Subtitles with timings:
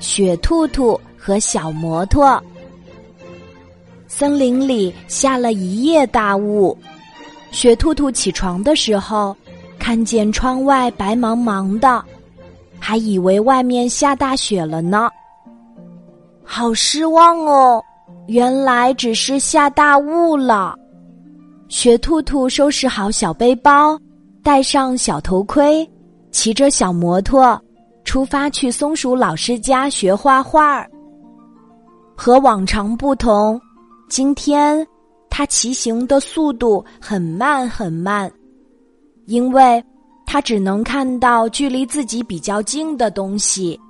[0.00, 2.42] 雪兔兔和小摩托。
[4.06, 6.76] 森林里下了一夜大雾，
[7.50, 9.36] 雪兔兔起床的时候，
[9.78, 12.04] 看见窗外白茫茫的，
[12.78, 15.10] 还以为外面下大雪了呢。
[16.44, 17.82] 好失望哦，
[18.28, 20.76] 原来只是下大雾了。
[21.68, 23.98] 雪兔兔收拾好小背包，
[24.42, 25.88] 戴上小头盔，
[26.30, 27.60] 骑着小摩托，
[28.04, 30.86] 出发去松鼠老师家学画画。
[32.16, 33.60] 和往常不同。
[34.08, 34.86] 今天，
[35.28, 38.30] 他骑行的速度很慢很慢，
[39.26, 39.82] 因为
[40.24, 43.80] 他只能看到距离自己比较近的东西。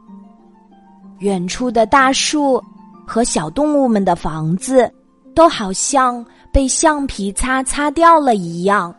[1.19, 2.63] 远处的大树
[3.07, 4.91] 和小动物们的房子，
[5.35, 8.95] 都好像被橡皮擦擦掉了一样。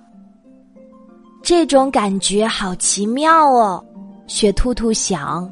[1.41, 3.83] 这种感觉好奇妙哦，
[4.27, 5.49] 雪兔兔想：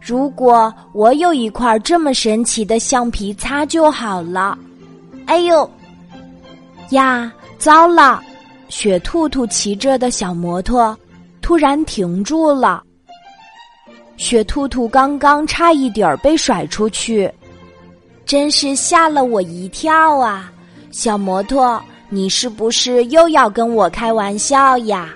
[0.00, 4.56] 如果我有一块这么神奇的橡皮擦就好了。
[5.26, 5.68] 哎呦！
[6.90, 8.22] 呀，糟了！
[8.68, 10.96] 雪兔兔骑着的小摩托
[11.40, 12.82] 突然停住了。
[14.16, 17.32] 雪兔兔刚刚差一点儿被甩出去，
[18.26, 20.52] 真是吓了我一跳啊！
[20.90, 25.08] 小摩托，你是不是又要跟我开玩笑呀？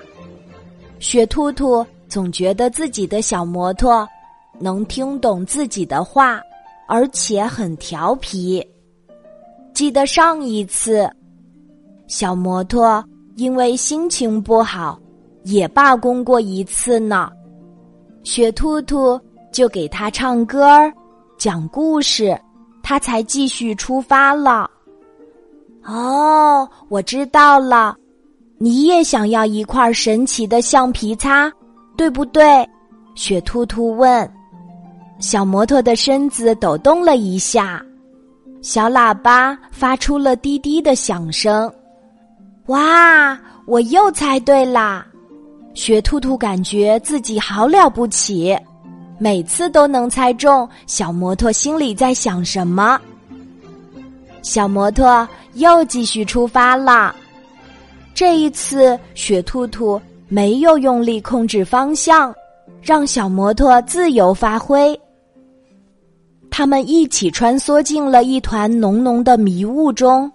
[0.98, 1.84] 雪兔兔
[2.14, 4.08] 总觉得自己的小摩托
[4.60, 6.40] 能听懂自己的话，
[6.86, 8.64] 而且很调皮。
[9.72, 11.10] 记得上一次，
[12.06, 13.04] 小摩托
[13.34, 14.96] 因为心情不好，
[15.42, 17.28] 也罢工过一次呢。
[18.22, 19.20] 雪兔兔
[19.52, 20.92] 就给他唱歌儿、
[21.36, 22.40] 讲故事，
[22.80, 24.70] 他才继续出发了。
[25.82, 27.96] 哦，我知道了，
[28.56, 31.52] 你也想要一块神奇的橡皮擦，
[31.96, 32.68] 对不对？
[33.14, 34.30] 雪兔兔问。
[35.20, 37.82] 小摩托的身子抖动了一下。
[38.62, 41.72] 小喇叭发出了滴滴的响声，
[42.66, 43.38] 哇！
[43.66, 45.06] 我又猜对啦！
[45.74, 48.56] 雪兔兔感觉自己好了不起，
[49.18, 52.98] 每次都能猜中小摩托心里在想什么。
[54.42, 57.14] 小摩托又继续出发了，
[58.14, 60.00] 这一次雪兔兔
[60.34, 62.34] 没有用力控制方向，
[62.82, 65.00] 让小摩托自由发挥。
[66.50, 70.28] 他们一起穿梭进了一团浓浓的迷雾中。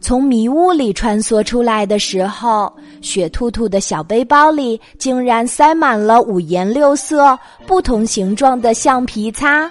[0.00, 7.36] 从迷雾里穿梭出来的时候，雪兔兔的小背包里竟然塞满了五颜六色、
[7.66, 9.68] 不同形状的橡皮擦。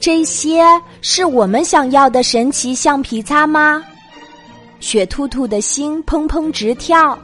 [0.00, 0.64] 这些
[1.02, 3.84] 是我们想要的神奇橡皮擦吗？
[4.80, 7.18] 雪兔兔的心砰砰直跳，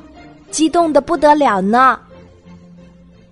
[0.54, 1.98] 激动的不得了呢。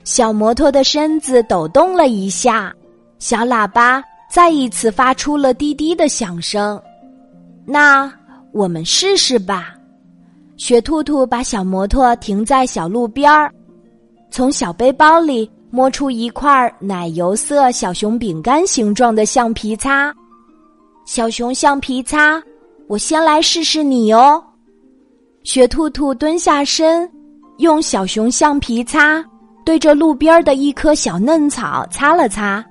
[0.03, 2.75] 小摩托的身子抖动了一下。
[3.21, 6.83] 小喇叭再一次发出了滴滴的响声，
[7.65, 8.13] 那
[8.51, 9.75] 我们试试吧。
[10.57, 13.53] 雪兔兔把小摩托停在小路边儿，
[14.29, 20.13] 从小背包里摸出一块奶油色小熊饼干形状的橡皮擦。
[21.07, 22.43] 小熊橡皮擦，
[22.89, 24.43] 我先来试试你哦。
[25.53, 27.07] 雪兔兔蹲下身，
[27.59, 29.23] 用小熊橡皮擦
[29.67, 32.65] 对着路边的一棵小嫩草擦了擦。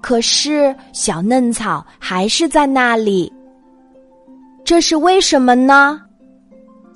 [0.00, 3.32] 可是小嫩草还是在那里，
[4.64, 6.00] 这是为什么呢？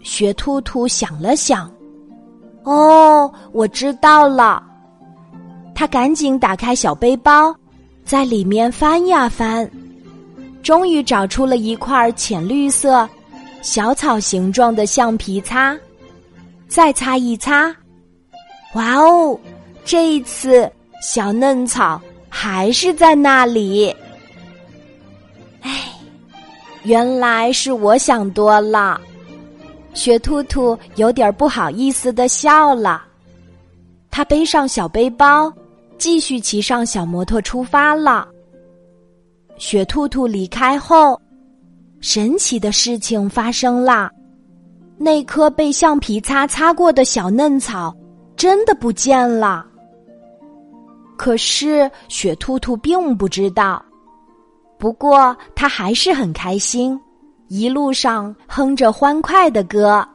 [0.04, 1.69] 雪兔兔想了想，
[2.62, 4.62] 哦，我知道了。
[5.74, 7.52] 他赶紧打开小背包，
[8.04, 9.69] 在里面翻呀翻，
[10.62, 13.08] 终于找出了一块浅绿色、
[13.62, 15.74] 小草形状的橡皮擦。
[16.68, 17.74] 再擦一擦，
[18.74, 19.38] 哇哦！
[19.84, 22.00] 这一次小嫩草。
[22.34, 23.94] 还是在那里。
[25.60, 25.92] 哎，
[26.82, 28.98] 原来是我想多了。
[29.92, 33.04] 雪兔兔有点不好意思的笑了。
[34.10, 35.52] 他背上小背包，
[35.98, 38.26] 继续骑上小摩托出发了。
[39.58, 41.20] 雪兔兔离开后，
[42.02, 44.10] 神奇的事情发生了。
[44.99, 47.96] 那棵被橡皮擦擦过的小嫩草
[48.37, 49.64] 真的不见了。
[51.16, 53.82] 可是雪兔兔并不知道，
[54.78, 56.99] 不过他还是很开心，
[57.46, 60.06] 一路上哼着欢快的歌。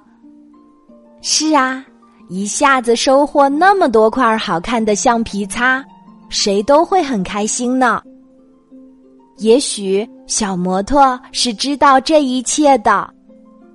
[1.22, 1.86] 是啊，
[2.28, 5.84] 一下子收获那么多块好看的橡皮擦，
[6.28, 8.02] 谁都会很开心呢。
[9.38, 13.10] 也许小摩托是知道这一切的，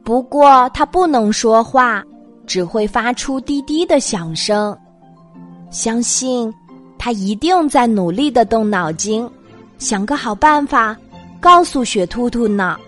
[0.05, 2.05] 不过它不能说话，
[2.47, 4.79] 只会发出滴滴的响声。
[5.71, 6.53] 相信。
[7.05, 9.29] 他一定在努力的动脑筋，
[9.77, 10.97] 想个好办法，
[11.41, 12.79] 告诉雪兔兔呢。